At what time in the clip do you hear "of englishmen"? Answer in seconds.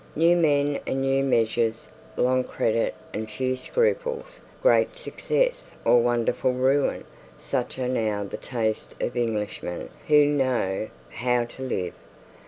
8.99-9.89